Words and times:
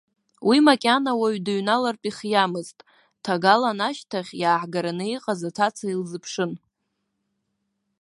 Уи 0.47 0.57
макьана 0.67 1.11
уаҩы 1.19 1.39
дыҩналартә 1.45 2.05
ирхиамызт, 2.07 2.77
ҭагаланшьҭахь 3.23 4.33
иааҳгараны 4.41 5.05
иҟаз 5.15 5.41
аҭаца 5.49 5.85
илзыԥшын. 5.93 6.51